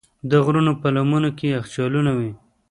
[0.29, 2.31] د غرونو په لمنو کې یخچالونه وي.